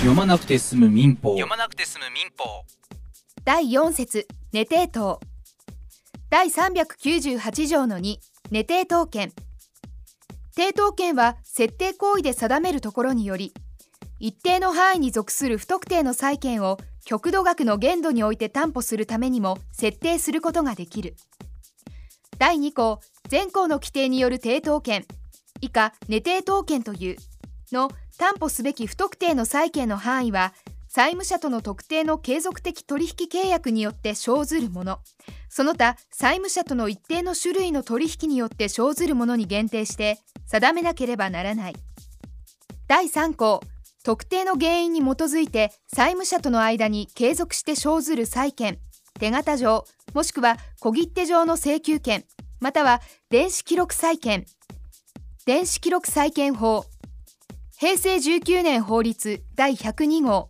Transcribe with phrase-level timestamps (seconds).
[0.00, 1.32] 読まなくて済む民法。
[1.32, 2.64] 読まなくて済む民法。
[3.44, 5.20] 第4節寝定当
[6.30, 8.16] 第398条の2
[8.50, 9.30] 寝定当権
[10.56, 13.52] 抵当権は設定行為で定めるところにより
[14.20, 21.14] 一定の範囲に属する不特定の債権を極度額の限度において担保するためにも設定することができる。
[22.38, 25.04] 第2項全項の規定による抵当権
[25.60, 27.16] 以下寝定当権という
[27.70, 27.90] の
[28.20, 30.52] 担保すべき不特定の債権の範囲は
[30.88, 34.98] 債務者との特定の継続的取引契約によって生ずるもの。
[35.48, 41.76] その他債務者との一定の種類の取引によって生ずるものに限定して定めなければならない。
[42.88, 43.62] 第3項
[44.04, 48.78] 特定の原因に基づいて債務者との間に継続して生ずる債権
[49.18, 52.24] 手形上もしくは小切手上の請求権
[52.60, 53.00] または
[53.30, 54.44] 電子記録債権。
[55.46, 56.84] 電子記録債権法
[57.80, 60.48] 平成19年法律第102号。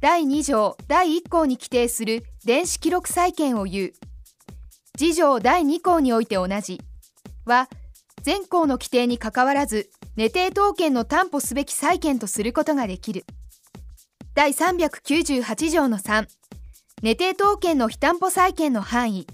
[0.00, 3.92] 第2条第1項に規定する電子記録債権を言う。
[4.96, 6.80] 次条第2項において同じ。
[7.44, 7.68] は
[8.22, 13.26] 全項の規定にかかわらず寝定当権の担保すべき債権とすることができる。
[14.32, 16.26] 第398条の3
[17.02, 19.26] 寝定当権の非担保債権の範囲。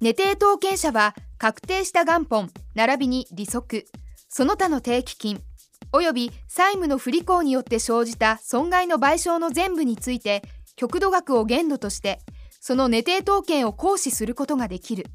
[0.00, 3.88] 寝定当権者は確定した元本並びに利息。
[4.28, 5.42] その他の定期金。
[5.92, 10.42] 及び債務の不履行によって生じた損害の賠償の全部について
[10.76, 12.20] 極度額を限度として
[12.60, 15.06] その寝定当権を行使することができる。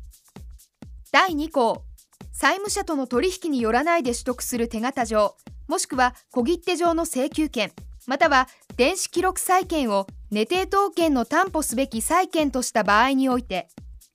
[1.11, 1.83] 第2項
[2.31, 5.35] 債務者との取引によらないで取得する手形上
[5.67, 7.71] もしくは小切手上の請求権
[8.07, 13.67] または電子記録債権を寝定当権の担保すべき債権とした場合において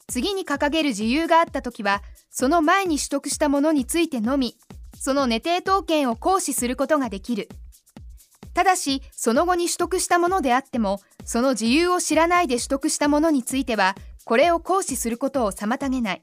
[0.08, 4.56] 次に掲げる自由があったときはその前に取得したものについてのみ
[4.98, 7.48] その寝定当権を行使することができる。
[8.54, 16.22] ただしその後に取得したものであってもその自由を知らないで取得したものについてはこれを行使することを妨げない。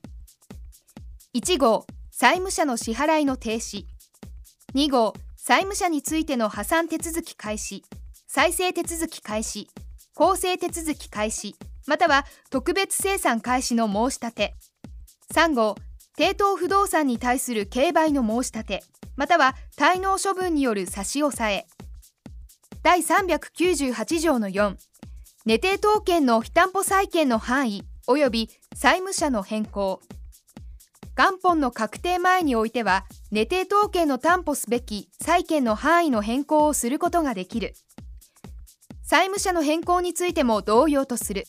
[1.35, 3.85] 1号債務者の支払いの停止。
[4.75, 7.83] 2号債務者についての破産手続き開始。
[8.27, 9.67] 再生手続き開始。
[10.15, 11.55] 公正手続き開始。
[11.85, 14.55] または特別生産開始の申し立て。
[15.33, 15.75] 3号
[16.17, 18.83] 抵当不動産に対する競売の申し立て
[19.15, 21.65] または滞納処分による差し押さえ。
[22.83, 24.75] 第398条の4
[25.45, 30.01] 寝定当権の非担保債権の範囲及び債務者の変更。
[31.15, 37.73] 元本の確定前においては寝定当権の担保すべき債権の範囲の変更をすることができる。
[39.03, 41.45] 債務者の変更についても同様とする。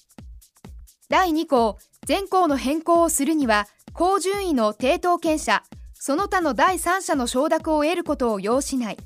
[1.09, 5.63] 第2項全項の変更をするには高順位の抵当権者
[5.95, 8.97] その他の第三者の承諾を得ることを要しない。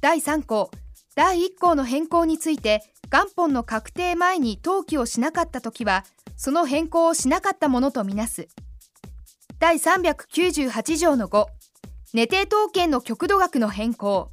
[0.00, 0.70] 第3項
[1.14, 2.80] 第1項の変更について
[3.10, 8.48] 元本の確定前に登記をしなかったときはその変更をしなかったものとみなす。
[9.58, 11.46] 第398条の5
[12.14, 14.30] 寝定当権の極度額の変更。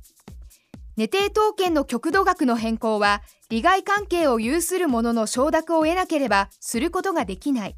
[0.95, 7.75] 寝定当権の極度額の変更は利害関係を有する者の承諾を得なければすることができない。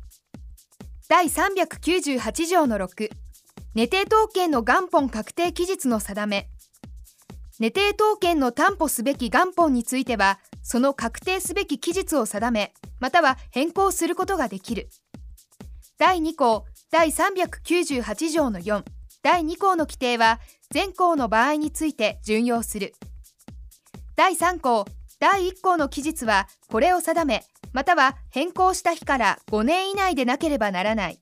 [1.10, 3.10] 第398条の6
[3.76, 6.48] 寝定当権の元本確定期日の定め。
[7.60, 14.90] 寝定当権の担保すべき元本についてはその確定すべき期日を定めまたは変更することができる。
[16.00, 18.84] 第2項第398条の4
[19.22, 20.40] 第2項の規定は
[20.72, 22.94] 全項の場合について準用する。
[24.16, 24.86] 第3項
[25.24, 31.20] 第1項の期日はこれを定めまたは変更した日から5年以内でなければならない。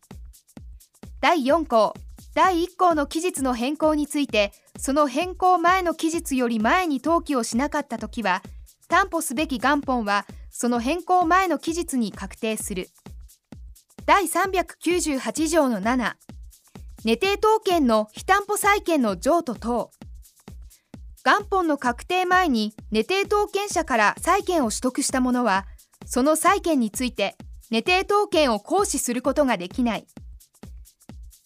[1.19, 1.94] 第4項
[2.34, 8.41] 第1項の期日の変更についてその変更前の期日より前に登記をしなかったときは
[8.88, 12.90] 担保すべき元本はその変更前の期日に確定する。
[14.07, 16.13] 第398条の7
[17.06, 19.91] 寝定当権の非担保債権の譲渡等。
[21.24, 25.68] 元本の確定前に寝定当権者から債権を取得した者は
[26.06, 27.35] その債権について
[27.70, 30.08] 寝定当権を行使することができない。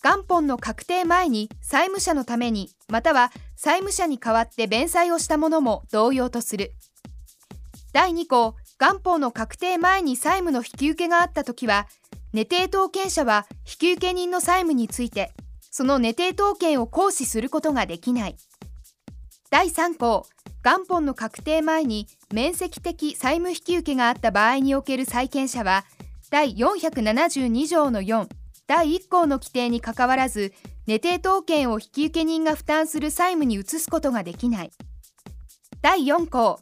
[0.01, 6.71] 元本の確定前に債務者のためにまたは債務者に代わって弁済をした者も同様とする。
[7.91, 11.87] 第2項元本の確定前に債務の引き受けがあったときは
[12.33, 13.47] 寝定当権者は
[13.81, 15.31] 引受人の債務について
[15.71, 18.37] その寝定当権を行使することができない。
[19.55, 20.27] 第3項
[20.65, 25.85] 元本の確定前に面積的債務引き受けがあった場合における債権者は
[26.29, 28.27] 第472条の4
[28.67, 30.51] 第1項の規定にかかわらず
[30.87, 34.71] 寝定当権を引き受け人が負担する債務に移すことができない。
[35.81, 36.59] 第4項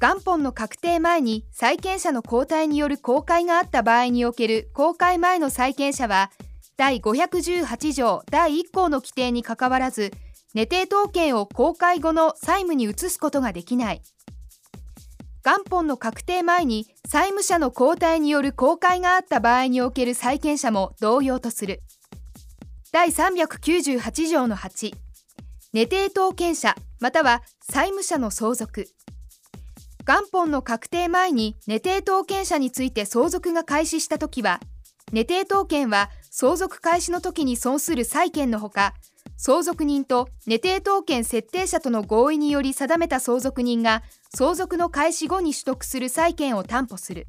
[0.00, 6.30] 元本の確定前に債権者の交代による公開があった場合における公開前の債権者は
[6.76, 10.12] 第518条第1項の規定にかかわらず
[10.54, 14.02] 寝定統計を公開後の債務に移すことができない。
[15.44, 21.80] 元本の確定前に債務者の交代による公開があった場合における債権者も同様とする。
[22.92, 24.94] 第398条の8
[25.72, 28.86] 寝定統権者または債務者の相続。
[30.06, 34.58] 元本の確定前に寝定統権者について相続が開始したときは、
[35.12, 38.94] 寝定統権は相続開始の時に損する債権のほか、
[39.40, 44.02] 相続人と寝定統権設定者との合意により定めた相続人が
[44.34, 47.28] 相続の開始後に取得する債権を担保する。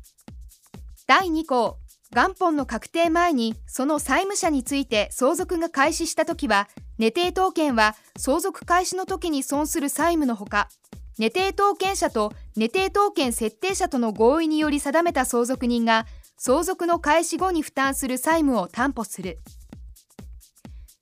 [1.06, 1.78] 第2項、
[2.12, 6.68] 元本の確定前にその債務者について相続が開始したときは、
[6.98, 10.68] 寝定統権は相続開始の時に損する債務のほか、
[11.20, 16.08] 寝定統権者と寝定統権設定者との合意により定めた相続人が
[16.38, 19.40] 相続の開始後に負担する債務を担保する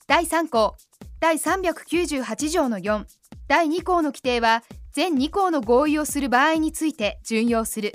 [0.07, 0.75] 第3項
[1.19, 3.05] 第398条の4
[3.47, 7.93] 第2項の規定は全2項の合意をする場合について準用する。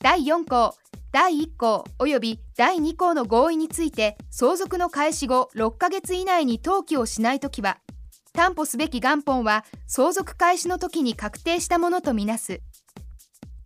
[0.00, 0.74] 第4項
[1.12, 7.78] 第1項及び第2項の合意について相続の開始後6ヶ月以内に登記をしないときは
[8.32, 12.60] 担保すべき元本は相続開始の時に確定したものとみなす。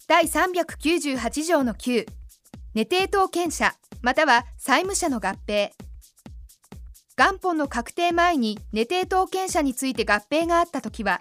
[0.07, 2.07] 第398条の9
[2.75, 5.71] 寝定当権者または債務者の合併。
[7.21, 11.21] 元本の確定前に寝定当権者について合併があったときは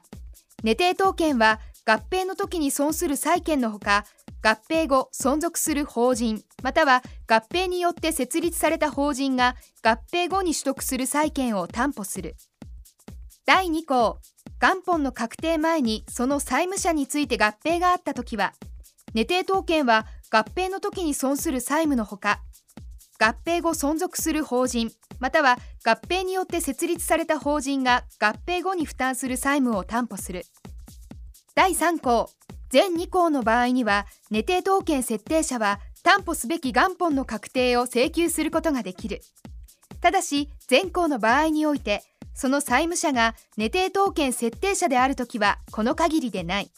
[0.63, 4.05] 寝定当権は合併の時に損する債権のほか
[4.41, 12.37] 合併後存続する法人または合併によって設立された法人が合併後に取得する債権を担保する。
[13.45, 14.19] 第2項
[14.61, 18.53] 元本の確定前にその債務者について合併があったときは
[19.13, 22.39] 寝定当権は合併の時に損する債務のほか
[23.19, 30.43] 合併後存続する法人または合併によって設立された法人が合併後に負担する債務を担保する
[31.55, 32.29] 第3項
[32.69, 39.21] 全2項の場合には寝定当権設定者は担保すべき元本の確定を請求することができる
[40.01, 42.03] ただし全項の場合において
[42.39, 46.71] その債務者が寝定当権設定者であるときはこの限りでない。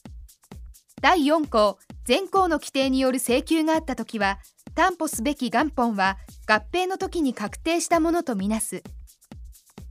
[1.02, 4.40] 第4項、全項の規定による請求があったときは、
[4.74, 6.18] 担保すべき元本は
[6.52, 8.84] 合併の時に確定したものとみなす。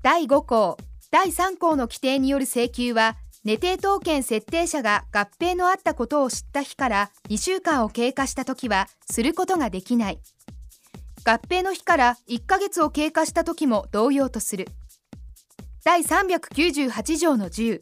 [0.02, 0.76] 第5項、
[1.10, 10.20] 第3項の規定による請求は、寝定当権設定者が合併のあったことを知った日から2週間を経過したときは、することができない。
[11.24, 14.68] 合併の日から1ヶ月を経過したときも同様とする。
[15.82, 17.80] 第398条の10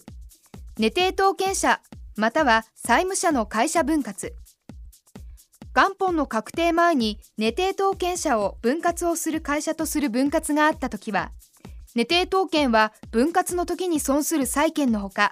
[0.78, 1.80] 寝定当権者
[2.16, 4.32] または債務者の会社分割
[5.78, 11.30] 元本の確定前に寝定当権者を分割をする会社とする分割があったときは
[11.94, 15.30] 寝定当権は分割の時に損する債権のほか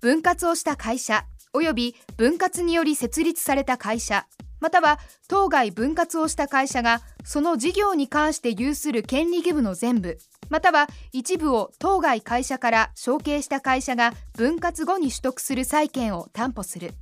[0.00, 4.26] 分割をした会社及び分割により設立された会社
[4.60, 10.16] または当該分割をした会社がその事業に関して有する権利義務の全部
[10.48, 16.94] または一部を当該会社から承継した会社が分割後に取得する債権を担保する。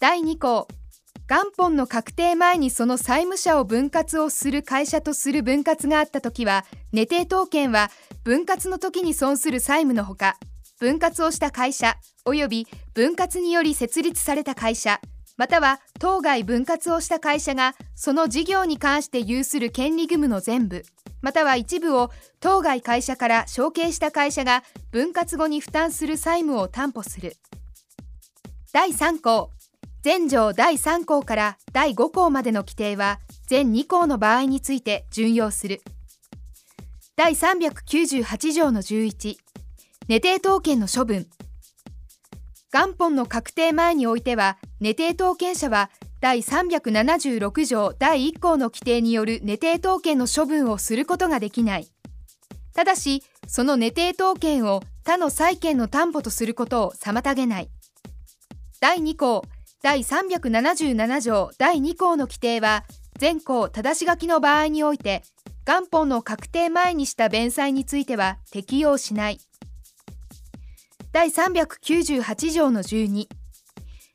[0.00, 0.66] 第2項
[1.32, 7.90] 元本の確定前にその債務者を分割をする会社とする分割があったときは寝定当権は
[8.22, 10.36] 分割の時に損する債務のほか
[10.78, 11.96] 分割をした会社
[12.26, 15.00] 及び分割により設立された会社
[15.38, 20.82] または当該分割をした会社がその事業に関して有する権利義務の全部
[21.22, 22.10] または一部を
[22.40, 27.36] 当該会社から承継した会社が分割後に負担する債務を担保する。
[28.74, 29.50] 第3項。
[30.02, 35.80] 全条第3項から第5項までの規定は全2項の場合について準用する
[37.16, 39.36] 第398条の11
[40.08, 41.26] 寝定当権の処分
[42.72, 45.90] 元本の確定前においては寝定当権者は
[46.22, 51.88] 第376条第1項の規定による寝定当権の処分をすることができない。
[52.74, 57.70] ただし、その寝定当権を他の債権の担保とすることを妨げない。
[58.80, 59.44] 第2項、
[59.82, 62.84] 第377条第2項の規定は、
[63.18, 65.22] 全項正し書きの場合において、
[65.66, 69.40] 元本の確定前にした弁済については適用しない。
[71.12, 73.26] 第398条の12、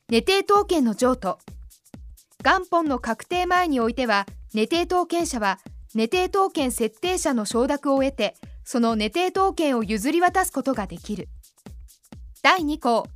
[0.08, 1.38] 寝定当権の譲渡。
[2.44, 5.58] 元本の確定前においては寝定当権者は
[5.94, 11.28] 寝定当権設定者の承諾を得てその寝定当権を譲り渡すことができる
[12.42, 13.06] 第2項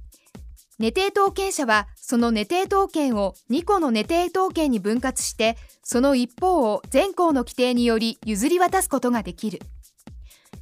[0.82, 9.60] 寝定統計者はその寝定統計を2個の寝定統計に分割してその一方を全項の規定により譲り渡すことができる。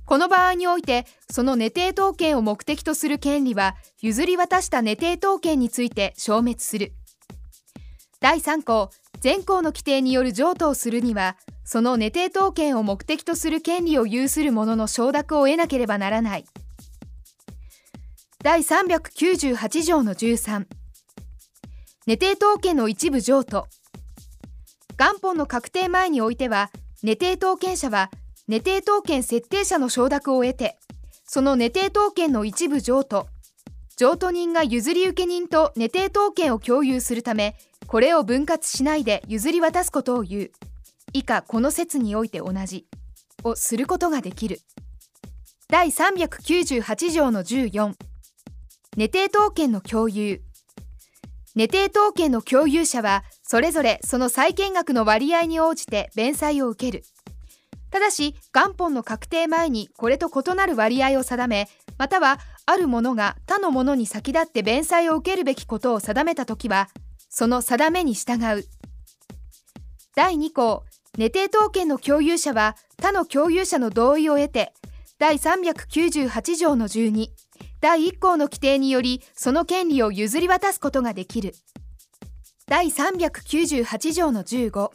[0.04, 6.92] この場合においてその寝定統計を目的とする権利は譲り渡した寝定統計について消滅する。
[8.20, 16.44] 第3項全項の規定による譲渡をするにはその寝定統計を目的とする権利を有する者の承諾を得なければならない。
[18.42, 20.66] 第398条の13
[22.06, 23.66] 寝定統計の一部譲渡
[24.96, 26.70] 元本の確定前においては
[27.02, 28.10] 寝定統計者は
[28.48, 30.78] 寝定統計設定者の承諾を得て
[31.24, 33.26] その寝定統計の一部譲渡
[33.96, 37.56] 譲渡人が譲り受け人と寝定統計を共有するため
[37.86, 40.50] これを分割しないで譲り渡すことを言う。
[41.12, 42.86] 以下この説において同じ。
[43.42, 44.60] をすることができる。
[45.68, 47.94] 第398条の14
[48.96, 50.42] 寝定統計の共有。
[51.54, 57.04] 寝定統計の共有者はそれぞれその債権額の割合に応じて弁済を受ける。
[57.90, 61.68] ただし元本の確定前にこれと異なる割合を定め
[61.98, 66.88] またはあるものが他のものに先立って弁済を受けるべきことを定めたときは
[67.28, 68.64] その定めに従う。
[70.16, 70.84] 第2項
[71.16, 74.72] 寝定統計の共有者は他の共有者の同意を得て
[75.20, 77.28] 第398条の12
[77.82, 81.52] 第1項の規定によりその権利を譲り渡すことができる。
[82.66, 84.90] 第398条の15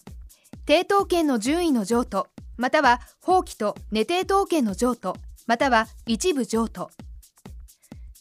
[0.66, 2.26] 抵当権の順位の譲渡
[2.58, 5.16] または放棄と寝定当権の譲渡
[5.46, 6.90] または一部譲渡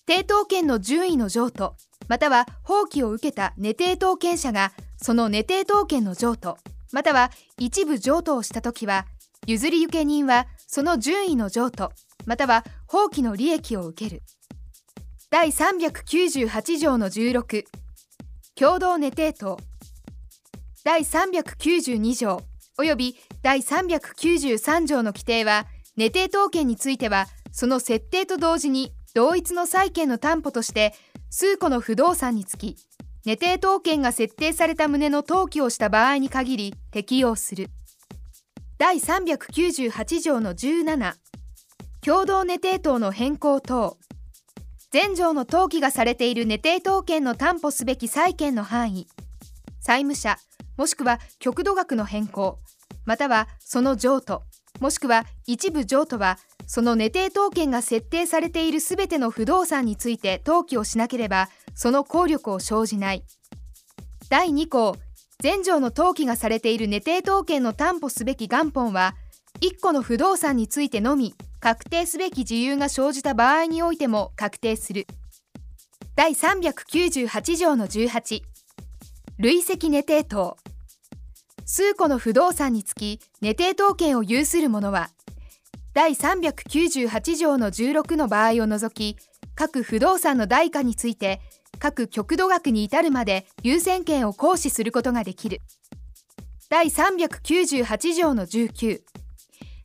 [0.07, 1.75] 抵当権の順位の譲渡
[2.09, 6.59] または放棄を受けた寝定当権者がその寝定当権の譲渡
[6.93, 9.07] または一部譲渡をしたときは
[9.47, 11.93] 譲り受け人はその順位の譲渡
[12.27, 14.23] または放棄の利益を受ける。
[15.31, 17.65] 第398条の16
[18.55, 19.59] 共同寝定等
[20.85, 22.41] 第392条
[22.79, 25.67] 及び第393条の規定は
[25.97, 30.95] 寝定当権についてはその設定と同時に同一の債権の担保として
[31.31, 32.77] 数個の不動産につき
[33.25, 37.71] 寝定当権が設定された旨の登記をした場合に限り適用する。
[38.77, 41.15] 第398条の17
[42.05, 43.97] 共同寝定等の変更等。
[44.93, 49.07] 前条の登記がされている寝定当権の担保すべき債権の範囲。
[49.81, 50.37] 債務者
[50.77, 52.59] もしくは極度額の変更。
[53.05, 54.43] またはその譲渡
[54.81, 63.23] もしくは一部譲渡はその寝定当権が設定されているすべての不動産について登記をしなければその効力を生じない。
[64.31, 64.97] 第2項
[65.43, 69.15] 前条の登記がされている寝定当権の担保すべき元本は
[69.61, 75.07] 1個の不動産についてのみ確定すべき自由が生じた場合においても確定する。
[76.17, 78.43] 第398条の18
[79.39, 80.57] 累積寝定等
[81.67, 85.11] 数個の不動産につき寝定当権を有する者は
[85.93, 89.17] 第398条の16の場合を除き
[89.57, 91.41] 各不動産の代価について
[91.79, 95.61] 各極度額に至るまで優先権を行使することができる。
[96.71, 99.01] 第398条の19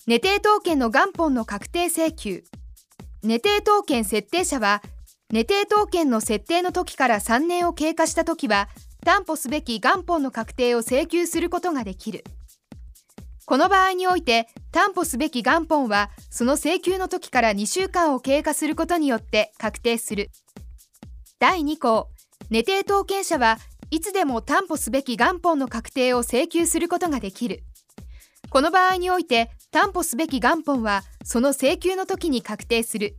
[0.07, 2.43] 寝定当権の元本の確定請求。
[3.21, 4.81] 寝定当権設定者は
[5.31, 8.69] 寝定当権の設定の時から3年を経過した時は
[9.05, 12.23] 担保すべき元本の確定を請求することができる。
[13.45, 20.29] この場合において担保すべき元本はその請求の時から2週間を経過することによって確定する。
[21.39, 22.09] 第2項
[22.49, 23.59] 寝定当権者は
[23.91, 27.63] いつでも担保すべき元本の確定を請求することができる。
[28.49, 33.15] この場合において担保すべき元本はその請求の時に確定する。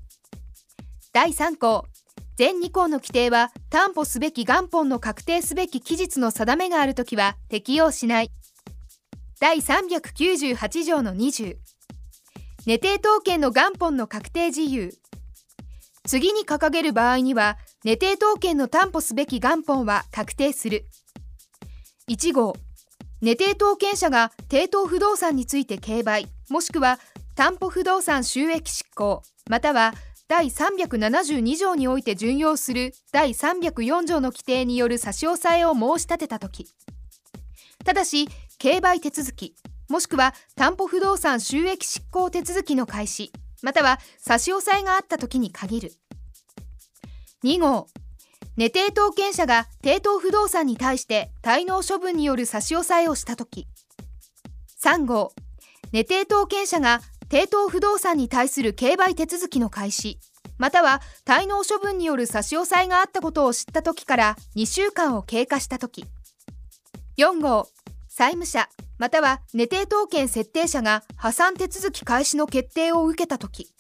[1.15, 1.87] 第3項
[2.37, 8.31] 全2項の規定は担保すべき元本の確定すべき期日の定めがあるときは適用しない。
[9.41, 11.57] 第398条の20
[12.67, 14.93] 寝定当権の元本の確定事由。
[16.07, 20.87] 次に掲げる場合には寝定当権の担保すべき元本は確定する。
[22.11, 22.57] 1号
[23.21, 26.99] 寝定当権者が抵当不動産について競売もしくは
[27.37, 29.95] 担保不動産収益執行または
[30.27, 36.67] 第372条において準用する第304条の規定による差し押さえを申し立てたとき
[37.85, 39.55] ただし競売手続き
[39.89, 43.33] もしくは担保不動産収益執行手続きの開始
[43.63, 45.93] または差し押さえがあったときに限る。
[47.43, 47.89] 2号。
[48.57, 53.67] 寝定当権者が抵当不動産に対して滞納処分による差し押さえをしたとき
[54.83, 55.33] 3号。
[55.93, 60.19] 寝定当権者が抵当不動産に対する競売手続きの開始。
[60.59, 66.05] または滞納処分による差し押さえがあったことを知った時から2週間を経過した時。
[67.17, 67.69] 4号。
[68.09, 68.69] 債務者。
[68.99, 73.71] または寝定当権設定者が破産手続き開始の決定を受けた時。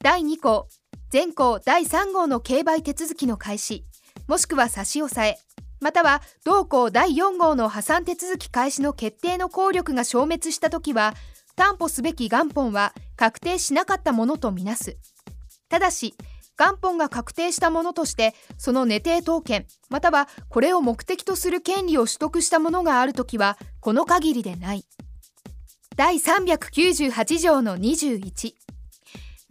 [0.00, 0.68] 第2項。
[1.12, 3.84] 前項第3号の競売手続きの開始
[4.28, 5.38] もしくは差し押さえ
[5.78, 11.12] または同項第4号の破産手続き開始の決定の効力が消滅した時は
[11.54, 14.96] 担保すべき元本は確定しなかったものとみなす。
[15.68, 16.14] ただし
[16.56, 24.86] 元本が確定したものとしてその寝定当権またはこれを目的とする権利を取得したものがあるときはこの限りでない。
[25.94, 28.54] 第398条の21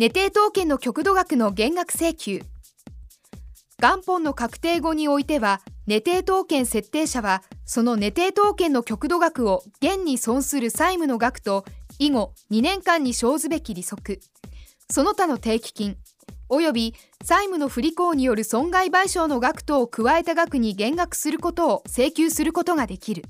[0.01, 2.41] 寝定当権の極度額の減額請求。
[3.79, 11.65] 元本の確定後においては寝定当権設定者はその寝定当権の極度額を現に損する債務の額と
[11.99, 14.19] 以後2年間に生ずべき利息。
[14.89, 15.97] その他の定期金
[16.49, 23.25] 及び債務の不履行による損害賠償の額等を加えた額に減額することを請求することができる。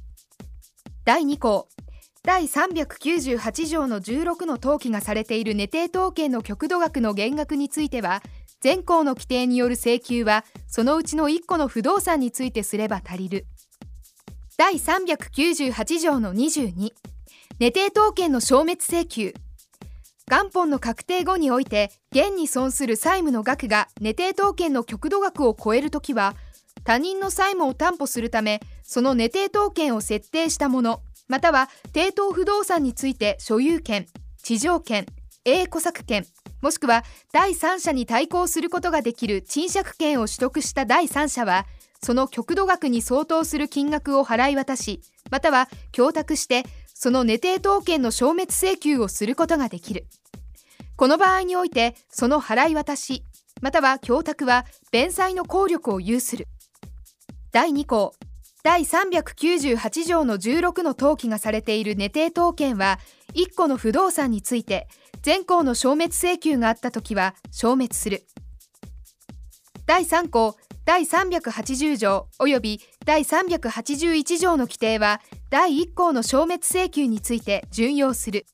[1.03, 1.67] 第2項
[2.23, 8.21] 第398条の16の登記がされている寝定当権の極度額の減額については
[8.59, 13.47] 全項の規定による請求はそのうちの1個の不動産についてすれば足りる。
[14.55, 16.91] 第398条の22
[17.59, 19.33] 寝定当権の消滅請求。
[20.29, 26.35] 元本の確定後において現に損する債務の額が寝定当権の極度額を超えるときは
[26.83, 31.01] 他人の債務を担保するためその寝定当権を設定したもの。
[31.31, 34.05] または抵当不動産について所有権
[34.43, 35.05] 地上権
[35.45, 36.25] A 戸作権
[36.61, 41.65] もしくは第三者に対抗することができる賃借権を取得した第三者は
[42.03, 44.99] その極度額に相当する金額を払い渡し
[45.31, 50.07] または供託してその寝定当権の消滅請求をすることができる。
[50.97, 53.23] この場合においてその払い渡し
[53.61, 56.49] または供託は弁済の効力を有する。
[57.53, 58.13] 第2項
[58.63, 62.99] 第398条の16の登記がされている寝定当権は
[63.33, 64.87] 1個の不動産について
[65.23, 68.23] 全項の消滅請求があったときは消滅する
[69.87, 78.45] 第3項第380条及び第381条の規定は第1項の消滅請求について準用する。